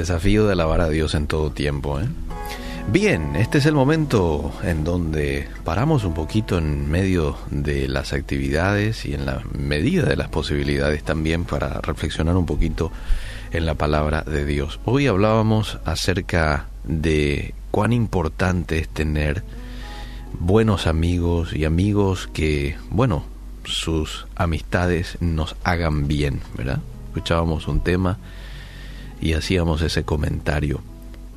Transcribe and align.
desafío 0.00 0.46
de 0.46 0.54
alabar 0.54 0.80
a 0.80 0.88
Dios 0.88 1.14
en 1.14 1.26
todo 1.26 1.50
tiempo. 1.50 2.00
¿eh? 2.00 2.06
Bien, 2.90 3.36
este 3.36 3.58
es 3.58 3.66
el 3.66 3.74
momento 3.74 4.52
en 4.62 4.82
donde 4.82 5.46
paramos 5.62 6.04
un 6.04 6.14
poquito 6.14 6.58
en 6.58 6.90
medio 6.90 7.36
de 7.50 7.86
las 7.86 8.12
actividades 8.12 9.04
y 9.04 9.14
en 9.14 9.26
la 9.26 9.42
medida 9.52 10.06
de 10.06 10.16
las 10.16 10.28
posibilidades 10.28 11.04
también 11.04 11.44
para 11.44 11.80
reflexionar 11.82 12.36
un 12.36 12.46
poquito 12.46 12.90
en 13.52 13.66
la 13.66 13.74
palabra 13.74 14.22
de 14.22 14.44
Dios. 14.46 14.80
Hoy 14.86 15.06
hablábamos 15.06 15.78
acerca 15.84 16.66
de 16.84 17.54
cuán 17.70 17.92
importante 17.92 18.78
es 18.78 18.88
tener 18.88 19.44
buenos 20.32 20.86
amigos 20.86 21.52
y 21.54 21.66
amigos 21.66 22.28
que, 22.32 22.76
bueno, 22.88 23.24
sus 23.64 24.26
amistades 24.34 25.18
nos 25.20 25.56
hagan 25.62 26.08
bien, 26.08 26.40
¿verdad? 26.56 26.80
Escuchábamos 27.08 27.68
un 27.68 27.82
tema 27.82 28.18
y 29.20 29.34
hacíamos 29.34 29.82
ese 29.82 30.04
comentario. 30.04 30.80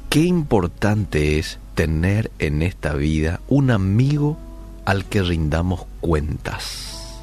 Qué 0.09 0.21
importante 0.21 1.39
es 1.39 1.59
tener 1.75 2.31
en 2.39 2.61
esta 2.61 2.93
vida 2.93 3.41
un 3.47 3.71
amigo 3.71 4.37
al 4.85 5.05
que 5.05 5.23
rindamos 5.23 5.85
cuentas. 6.01 7.21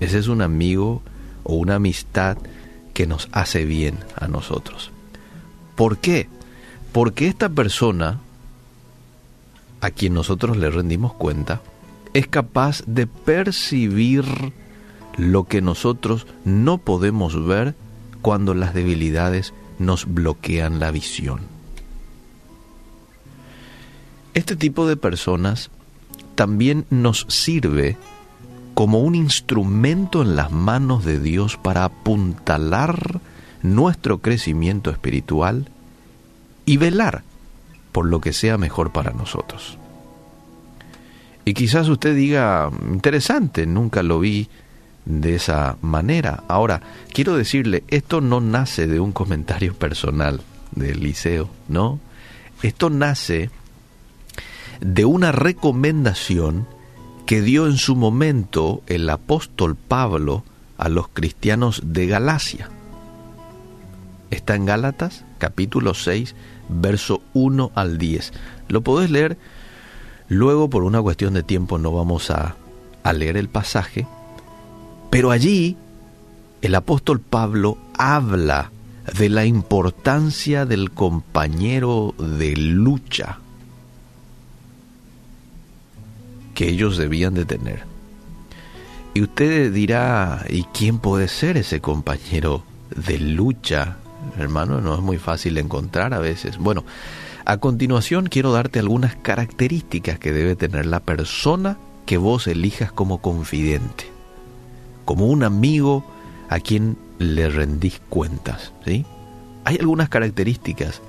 Ese 0.00 0.18
es 0.18 0.28
un 0.28 0.42
amigo 0.42 1.02
o 1.44 1.54
una 1.54 1.76
amistad 1.76 2.38
que 2.94 3.06
nos 3.06 3.28
hace 3.32 3.64
bien 3.64 3.98
a 4.16 4.28
nosotros. 4.28 4.90
¿Por 5.76 5.98
qué? 5.98 6.28
Porque 6.92 7.28
esta 7.28 7.48
persona 7.48 8.20
a 9.80 9.90
quien 9.90 10.14
nosotros 10.14 10.56
le 10.56 10.70
rendimos 10.70 11.12
cuenta 11.14 11.60
es 12.14 12.26
capaz 12.26 12.82
de 12.86 13.06
percibir 13.06 14.24
lo 15.16 15.44
que 15.44 15.60
nosotros 15.60 16.26
no 16.44 16.78
podemos 16.78 17.46
ver 17.46 17.74
cuando 18.22 18.54
las 18.54 18.74
debilidades 18.74 19.52
nos 19.78 20.12
bloquean 20.12 20.80
la 20.80 20.90
visión. 20.90 21.40
Este 24.34 24.56
tipo 24.56 24.86
de 24.86 24.96
personas 24.96 25.70
también 26.34 26.84
nos 26.90 27.26
sirve 27.28 27.96
como 28.74 29.00
un 29.00 29.14
instrumento 29.14 30.22
en 30.22 30.36
las 30.36 30.52
manos 30.52 31.04
de 31.04 31.18
Dios 31.18 31.56
para 31.56 31.84
apuntalar 31.84 33.20
nuestro 33.62 34.18
crecimiento 34.18 34.90
espiritual 34.90 35.68
y 36.64 36.76
velar 36.76 37.24
por 37.90 38.06
lo 38.06 38.20
que 38.20 38.32
sea 38.32 38.58
mejor 38.58 38.92
para 38.92 39.10
nosotros. 39.12 39.78
Y 41.44 41.54
quizás 41.54 41.88
usted 41.88 42.14
diga, 42.14 42.70
interesante, 42.88 43.66
nunca 43.66 44.02
lo 44.02 44.20
vi 44.20 44.48
de 45.08 45.34
esa 45.34 45.78
manera. 45.80 46.44
Ahora, 46.48 46.82
quiero 47.12 47.36
decirle, 47.36 47.82
esto 47.88 48.20
no 48.20 48.40
nace 48.40 48.86
de 48.86 49.00
un 49.00 49.12
comentario 49.12 49.74
personal 49.74 50.42
del 50.72 51.00
liceo, 51.00 51.48
¿no? 51.66 51.98
Esto 52.62 52.90
nace 52.90 53.50
de 54.80 55.04
una 55.04 55.32
recomendación 55.32 56.68
que 57.26 57.40
dio 57.40 57.66
en 57.66 57.78
su 57.78 57.96
momento 57.96 58.82
el 58.86 59.08
apóstol 59.08 59.76
Pablo 59.76 60.44
a 60.76 60.88
los 60.88 61.08
cristianos 61.08 61.82
de 61.84 62.06
Galacia. 62.06 62.70
Está 64.30 64.54
en 64.54 64.66
Gálatas, 64.66 65.24
capítulo 65.38 65.94
6, 65.94 66.34
verso 66.68 67.22
1 67.32 67.72
al 67.74 67.96
10. 67.96 68.32
Lo 68.68 68.82
podés 68.82 69.10
leer, 69.10 69.38
luego 70.28 70.68
por 70.68 70.84
una 70.84 71.00
cuestión 71.00 71.32
de 71.32 71.42
tiempo 71.42 71.78
no 71.78 71.92
vamos 71.92 72.30
a, 72.30 72.56
a 73.02 73.12
leer 73.14 73.38
el 73.38 73.48
pasaje, 73.48 74.06
pero 75.10 75.30
allí 75.30 75.76
el 76.60 76.74
apóstol 76.74 77.20
Pablo 77.20 77.78
habla 77.96 78.70
de 79.16 79.28
la 79.28 79.46
importancia 79.46 80.66
del 80.66 80.90
compañero 80.90 82.14
de 82.18 82.56
lucha 82.56 83.38
que 86.54 86.68
ellos 86.68 86.98
debían 86.98 87.34
de 87.34 87.44
tener. 87.44 87.84
Y 89.14 89.22
usted 89.22 89.72
dirá, 89.72 90.44
¿y 90.48 90.64
quién 90.64 90.98
puede 90.98 91.28
ser 91.28 91.56
ese 91.56 91.80
compañero 91.80 92.64
de 92.94 93.18
lucha? 93.18 93.96
Hermano, 94.36 94.80
no 94.80 94.94
es 94.94 95.00
muy 95.00 95.18
fácil 95.18 95.56
encontrar 95.56 96.12
a 96.12 96.18
veces. 96.18 96.58
Bueno, 96.58 96.84
a 97.44 97.56
continuación 97.58 98.26
quiero 98.26 98.52
darte 98.52 98.80
algunas 98.80 99.14
características 99.16 100.18
que 100.18 100.32
debe 100.32 100.56
tener 100.56 100.84
la 100.84 101.00
persona 101.00 101.78
que 102.04 102.18
vos 102.18 102.46
elijas 102.46 102.92
como 102.92 103.18
confidente 103.18 104.17
como 105.08 105.24
un 105.28 105.42
amigo 105.42 106.04
a 106.50 106.60
quien 106.60 106.98
le 107.18 107.48
rendís 107.48 107.98
cuentas. 108.10 108.74
¿sí? 108.84 109.06
Hay 109.64 109.78
algunas 109.80 110.10
características 110.10 111.00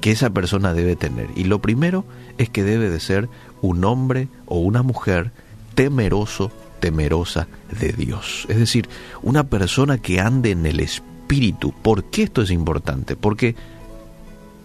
que 0.00 0.12
esa 0.12 0.30
persona 0.30 0.74
debe 0.74 0.94
tener. 0.94 1.26
Y 1.34 1.42
lo 1.42 1.60
primero 1.60 2.04
es 2.38 2.50
que 2.50 2.62
debe 2.62 2.88
de 2.88 3.00
ser 3.00 3.28
un 3.62 3.84
hombre 3.84 4.28
o 4.46 4.60
una 4.60 4.84
mujer 4.84 5.32
temeroso, 5.74 6.52
temerosa 6.78 7.48
de 7.80 7.92
Dios. 7.92 8.46
Es 8.48 8.58
decir, 8.58 8.88
una 9.24 9.42
persona 9.42 9.98
que 9.98 10.20
ande 10.20 10.52
en 10.52 10.64
el 10.64 10.78
Espíritu. 10.78 11.72
¿Por 11.72 12.04
qué 12.04 12.22
esto 12.22 12.42
es 12.42 12.52
importante? 12.52 13.16
Porque 13.16 13.56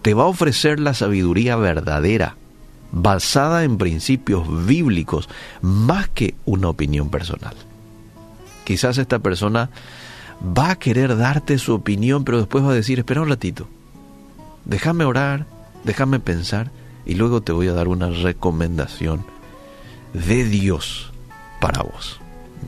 te 0.02 0.14
va 0.14 0.22
a 0.22 0.28
ofrecer 0.28 0.78
la 0.78 0.94
sabiduría 0.94 1.56
verdadera, 1.56 2.36
basada 2.92 3.64
en 3.64 3.76
principios 3.76 4.46
bíblicos, 4.68 5.28
más 5.62 6.08
que 6.10 6.36
una 6.44 6.68
opinión 6.68 7.10
personal. 7.10 7.56
Quizás 8.64 8.98
esta 8.98 9.18
persona 9.18 9.70
va 10.42 10.70
a 10.70 10.78
querer 10.78 11.16
darte 11.16 11.58
su 11.58 11.74
opinión, 11.74 12.24
pero 12.24 12.38
después 12.38 12.64
va 12.64 12.70
a 12.70 12.74
decir, 12.74 12.98
espera 12.98 13.22
un 13.22 13.28
ratito, 13.28 13.68
déjame 14.64 15.04
orar, 15.04 15.46
déjame 15.84 16.20
pensar 16.20 16.70
y 17.04 17.14
luego 17.14 17.42
te 17.42 17.52
voy 17.52 17.68
a 17.68 17.72
dar 17.72 17.88
una 17.88 18.10
recomendación 18.10 19.24
de 20.12 20.44
Dios 20.44 21.12
para 21.60 21.82
vos. 21.82 22.20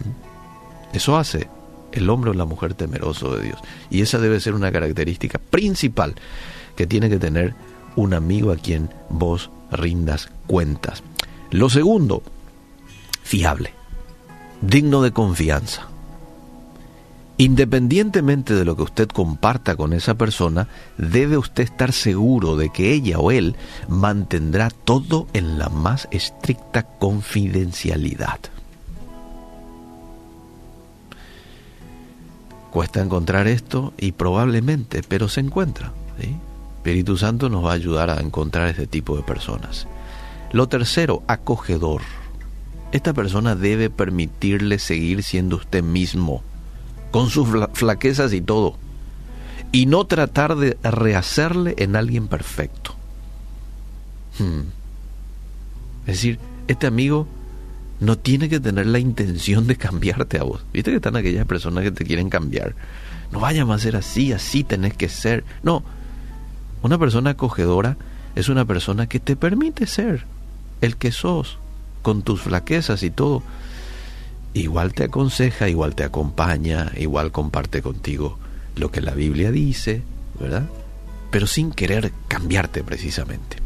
¿Mm? 0.04 0.96
Eso 0.96 1.16
hace 1.16 1.48
el 1.92 2.10
hombre 2.10 2.30
o 2.30 2.34
la 2.34 2.44
mujer 2.44 2.74
temeroso 2.74 3.36
de 3.36 3.44
Dios. 3.44 3.58
Y 3.90 4.02
esa 4.02 4.18
debe 4.18 4.40
ser 4.40 4.54
una 4.54 4.72
característica 4.72 5.38
principal 5.38 6.14
que 6.76 6.86
tiene 6.86 7.08
que 7.08 7.18
tener 7.18 7.54
un 7.96 8.14
amigo 8.14 8.50
a 8.50 8.56
quien 8.56 8.90
vos 9.08 9.50
rindas 9.70 10.28
cuentas. 10.46 11.02
Lo 11.50 11.70
segundo, 11.70 12.22
fiable 13.22 13.83
digno 14.66 15.02
de 15.02 15.12
confianza. 15.12 15.88
Independientemente 17.36 18.54
de 18.54 18.64
lo 18.64 18.76
que 18.76 18.84
usted 18.84 19.08
comparta 19.08 19.74
con 19.74 19.92
esa 19.92 20.14
persona, 20.14 20.68
debe 20.98 21.36
usted 21.36 21.64
estar 21.64 21.92
seguro 21.92 22.56
de 22.56 22.70
que 22.70 22.92
ella 22.92 23.18
o 23.18 23.32
él 23.32 23.56
mantendrá 23.88 24.70
todo 24.70 25.26
en 25.32 25.58
la 25.58 25.68
más 25.68 26.06
estricta 26.12 26.84
confidencialidad. 26.84 28.38
Cuesta 32.70 33.02
encontrar 33.02 33.48
esto 33.48 33.92
y 33.98 34.12
probablemente, 34.12 35.02
pero 35.06 35.28
se 35.28 35.40
encuentra. 35.40 35.92
Espíritu 36.76 37.16
Santo 37.16 37.48
nos 37.48 37.64
va 37.64 37.70
a 37.70 37.74
ayudar 37.74 38.10
a 38.10 38.20
encontrar 38.20 38.68
este 38.68 38.86
tipo 38.86 39.16
de 39.16 39.22
personas. 39.22 39.88
Lo 40.52 40.68
tercero, 40.68 41.22
acogedor 41.26 42.02
esta 42.94 43.12
persona 43.12 43.56
debe 43.56 43.90
permitirle 43.90 44.78
seguir 44.78 45.24
siendo 45.24 45.56
usted 45.56 45.82
mismo, 45.82 46.44
con 47.10 47.28
sus 47.28 47.48
flaquezas 47.72 48.32
y 48.32 48.40
todo, 48.40 48.76
y 49.72 49.86
no 49.86 50.04
tratar 50.04 50.54
de 50.54 50.78
rehacerle 50.80 51.74
en 51.78 51.96
alguien 51.96 52.28
perfecto. 52.28 52.94
Hmm. 54.38 54.68
Es 56.06 56.18
decir, 56.18 56.38
este 56.68 56.86
amigo 56.86 57.26
no 57.98 58.16
tiene 58.16 58.48
que 58.48 58.60
tener 58.60 58.86
la 58.86 59.00
intención 59.00 59.66
de 59.66 59.74
cambiarte 59.74 60.38
a 60.38 60.44
vos. 60.44 60.64
Viste 60.72 60.92
que 60.92 60.96
están 60.98 61.16
aquellas 61.16 61.46
personas 61.46 61.82
que 61.82 61.90
te 61.90 62.04
quieren 62.04 62.30
cambiar. 62.30 62.76
No 63.32 63.40
vaya 63.40 63.64
a 63.64 63.78
ser 63.80 63.96
así, 63.96 64.32
así 64.32 64.62
tenés 64.62 64.94
que 64.94 65.08
ser. 65.08 65.42
No, 65.64 65.82
una 66.80 66.96
persona 66.96 67.30
acogedora 67.30 67.96
es 68.36 68.48
una 68.48 68.64
persona 68.64 69.08
que 69.08 69.18
te 69.18 69.34
permite 69.34 69.88
ser 69.88 70.26
el 70.80 70.96
que 70.96 71.10
sos 71.10 71.58
con 72.04 72.22
tus 72.22 72.42
flaquezas 72.42 73.02
y 73.02 73.10
todo, 73.10 73.42
igual 74.52 74.92
te 74.92 75.04
aconseja, 75.04 75.68
igual 75.68 75.96
te 75.96 76.04
acompaña, 76.04 76.92
igual 76.96 77.32
comparte 77.32 77.82
contigo 77.82 78.38
lo 78.76 78.92
que 78.92 79.00
la 79.00 79.14
Biblia 79.14 79.50
dice, 79.50 80.02
¿verdad? 80.38 80.68
Pero 81.32 81.48
sin 81.48 81.72
querer 81.72 82.12
cambiarte 82.28 82.84
precisamente. 82.84 83.56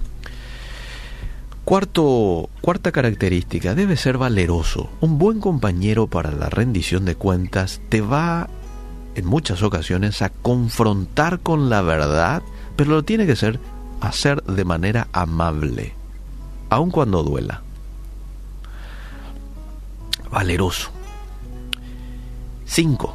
Cuarto, 1.64 2.48
cuarta 2.62 2.92
característica, 2.92 3.74
debe 3.74 3.96
ser 3.96 4.16
valeroso. 4.16 4.88
Un 5.00 5.18
buen 5.18 5.40
compañero 5.40 6.06
para 6.06 6.30
la 6.30 6.48
rendición 6.48 7.04
de 7.04 7.16
cuentas 7.16 7.82
te 7.90 8.00
va 8.00 8.48
en 9.16 9.26
muchas 9.26 9.62
ocasiones 9.62 10.22
a 10.22 10.30
confrontar 10.30 11.40
con 11.40 11.68
la 11.68 11.82
verdad, 11.82 12.42
pero 12.76 12.90
lo 12.90 13.02
tiene 13.02 13.26
que 13.26 13.36
ser 13.36 13.58
hacer 14.00 14.42
de 14.44 14.64
manera 14.64 15.08
amable, 15.12 15.92
aun 16.70 16.90
cuando 16.90 17.24
duela 17.24 17.62
valeroso. 20.38 20.90
5. 22.64 23.12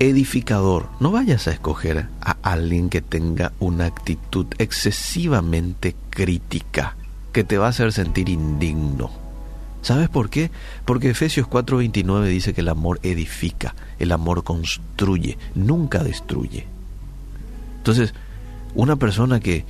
edificador. 0.00 0.88
No 0.98 1.12
vayas 1.12 1.46
a 1.46 1.52
escoger 1.52 2.08
a 2.20 2.38
alguien 2.42 2.88
que 2.88 3.00
tenga 3.00 3.52
una 3.60 3.86
actitud 3.86 4.46
excesivamente 4.58 5.94
crítica, 6.10 6.96
que 7.32 7.44
te 7.44 7.56
va 7.56 7.66
a 7.66 7.68
hacer 7.68 7.92
sentir 7.92 8.28
indigno. 8.28 9.12
¿Sabes 9.80 10.08
por 10.08 10.28
qué? 10.28 10.50
Porque 10.84 11.10
Efesios 11.10 11.46
4:29 11.46 12.24
dice 12.26 12.52
que 12.52 12.62
el 12.62 12.68
amor 12.68 12.98
edifica, 13.04 13.76
el 14.00 14.10
amor 14.10 14.42
construye, 14.42 15.38
nunca 15.54 16.02
destruye. 16.02 16.66
Entonces, 17.76 18.12
una 18.74 18.96
persona 18.96 19.38
que, 19.38 19.64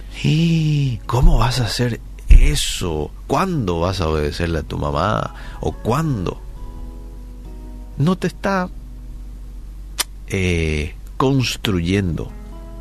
¿cómo 1.04 1.36
vas 1.36 1.60
a 1.60 1.66
hacer 1.66 2.00
eso? 2.30 3.10
¿Cuándo 3.26 3.80
vas 3.80 4.00
a 4.00 4.08
obedecerle 4.08 4.60
a 4.60 4.62
tu 4.62 4.78
mamá? 4.78 5.34
¿O 5.60 5.72
cuándo? 5.72 6.45
No 7.98 8.16
te 8.16 8.26
está 8.26 8.68
eh, 10.28 10.94
construyendo, 11.16 12.30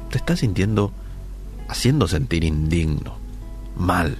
te 0.09 0.17
está 0.17 0.35
sintiendo, 0.35 0.91
haciendo 1.69 2.07
sentir 2.07 2.43
indigno, 2.43 3.17
mal. 3.77 4.17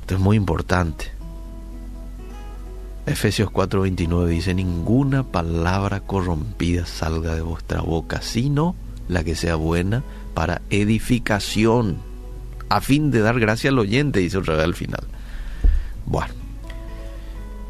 Esto 0.00 0.14
es 0.14 0.20
muy 0.20 0.36
importante. 0.36 1.12
Efesios 3.06 3.50
4:29 3.50 4.26
dice, 4.26 4.52
ninguna 4.52 5.22
palabra 5.22 6.00
corrompida 6.00 6.84
salga 6.86 7.34
de 7.34 7.42
vuestra 7.42 7.80
boca, 7.80 8.20
sino 8.20 8.74
la 9.08 9.22
que 9.22 9.36
sea 9.36 9.54
buena 9.54 10.02
para 10.34 10.60
edificación, 10.70 11.98
a 12.68 12.80
fin 12.80 13.10
de 13.10 13.20
dar 13.20 13.38
gracia 13.38 13.70
al 13.70 13.78
oyente, 13.78 14.18
dice 14.18 14.38
otra 14.38 14.56
vez 14.56 14.64
al 14.64 14.74
final. 14.74 15.04
Bueno, 16.04 16.34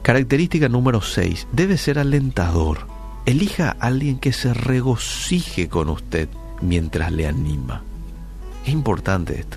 característica 0.07 0.69
número 0.69 1.03
6, 1.03 1.49
debe 1.51 1.77
ser 1.77 1.99
alentador. 1.99 2.87
Elija 3.25 3.71
a 3.71 3.87
alguien 3.89 4.21
que 4.21 4.33
se 4.33 4.55
regocije 4.55 5.69
con 5.69 5.89
usted 5.89 6.29
mientras 6.63 7.11
le 7.11 7.27
anima. 7.27 7.83
Es 8.65 8.73
importante 8.73 9.41
esto. 9.41 9.57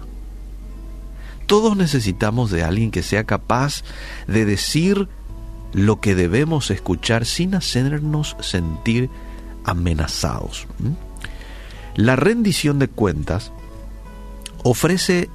Todos 1.45 1.77
necesitamos 1.77 2.49
de 2.49 2.63
alguien 2.63 2.89
que 2.89 3.03
sea 3.03 3.25
capaz 3.25 3.83
de 4.25 4.43
decir 4.45 5.07
lo 5.71 6.01
que 6.01 6.15
debemos 6.15 6.71
escuchar 6.71 7.27
sin 7.27 7.53
hacernos 7.53 8.35
sentir 8.39 9.11
amenazados. 9.65 10.65
La 11.93 12.15
rendición 12.15 12.79
de 12.79 12.87
cuentas 12.87 13.51
ofrece 14.63 15.29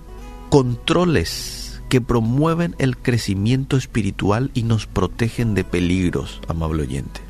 controles 0.50 1.63
que 1.88 2.00
promueven 2.00 2.74
el 2.78 2.96
crecimiento 2.96 3.76
espiritual 3.76 4.50
y 4.54 4.62
nos 4.62 4.86
protegen 4.86 5.54
de 5.54 5.64
peligros, 5.64 6.40
amable 6.48 6.82
oyente. 6.82 7.20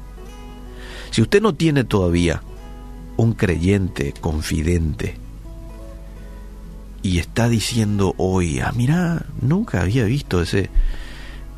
Si 1.10 1.22
usted 1.22 1.40
no 1.40 1.54
tiene 1.54 1.84
todavía 1.84 2.42
un 3.16 3.34
creyente 3.34 4.12
confidente 4.20 5.16
y 7.02 7.18
está 7.18 7.48
diciendo 7.48 8.14
hoy, 8.16 8.60
ah, 8.60 8.72
mira, 8.74 9.26
nunca 9.40 9.82
había 9.82 10.04
visto 10.04 10.40
ese, 10.40 10.70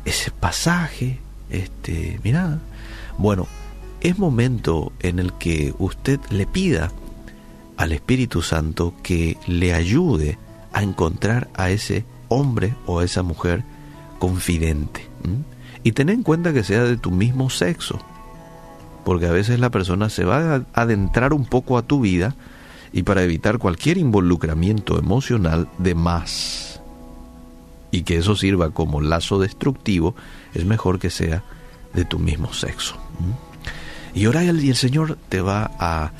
ese 0.05 0.31
pasaje, 0.31 1.19
este, 1.49 2.19
mira, 2.23 2.59
bueno, 3.17 3.47
es 4.01 4.19
momento 4.19 4.91
en 4.99 5.19
el 5.19 5.33
que 5.33 5.73
usted 5.79 6.19
le 6.29 6.45
pida 6.45 6.91
al 7.77 7.93
Espíritu 7.93 8.41
Santo 8.41 8.93
que 9.01 9.37
le 9.47 9.73
ayude 9.73 10.37
a 10.73 10.83
encontrar 10.83 11.49
a 11.55 11.69
ese 11.69 12.05
hombre 12.29 12.75
o 12.85 13.01
esa 13.01 13.23
mujer 13.23 13.63
confidente. 14.19 15.07
Y 15.83 15.91
ten 15.91 16.09
en 16.09 16.23
cuenta 16.23 16.53
que 16.53 16.63
sea 16.63 16.83
de 16.83 16.97
tu 16.97 17.11
mismo 17.11 17.49
sexo 17.49 17.99
porque 19.07 19.25
a 19.25 19.31
veces 19.31 19.61
la 19.61 19.69
persona 19.69 20.09
se 20.09 20.25
va 20.25 20.55
a 20.55 20.65
adentrar 20.73 21.31
un 21.31 21.45
poco 21.45 21.77
a 21.77 21.81
tu 21.81 22.01
vida 22.01 22.35
y 22.91 23.03
para 23.03 23.23
evitar 23.23 23.57
cualquier 23.57 23.97
involucramiento 23.97 24.99
emocional 24.99 25.69
de 25.77 25.95
más 25.95 26.81
y 27.89 28.01
que 28.03 28.17
eso 28.17 28.35
sirva 28.35 28.71
como 28.71 28.99
lazo 28.99 29.39
destructivo, 29.39 30.13
es 30.53 30.65
mejor 30.65 30.99
que 30.99 31.09
sea 31.09 31.41
de 31.93 32.03
tu 32.03 32.19
mismo 32.19 32.51
sexo. 32.51 32.97
Y 34.13 34.25
ahora 34.25 34.43
el, 34.43 34.59
el 34.59 34.75
Señor 34.75 35.17
te 35.29 35.39
va 35.39 35.71
a 35.79 36.11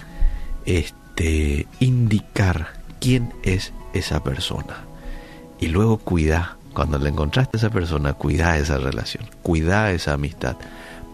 este, 0.64 1.68
indicar 1.82 2.82
quién 3.02 3.34
es 3.44 3.74
esa 3.92 4.24
persona. 4.24 4.86
Y 5.60 5.68
luego 5.68 5.98
cuida, 5.98 6.58
cuando 6.74 7.00
le 7.00 7.10
encontraste 7.10 7.58
a 7.58 7.60
esa 7.60 7.70
persona, 7.70 8.14
cuida 8.14 8.58
esa 8.58 8.78
relación, 8.78 9.26
cuida 9.42 9.92
esa 9.92 10.14
amistad 10.14 10.58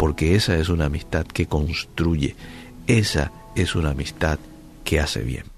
porque 0.03 0.35
esa 0.35 0.57
es 0.57 0.67
una 0.67 0.85
amistad 0.85 1.25
que 1.25 1.45
construye, 1.45 2.35
esa 2.87 3.31
es 3.55 3.73
una 3.73 3.91
amistad 3.91 4.37
que 4.83 4.99
hace 4.99 5.21
bien. 5.21 5.52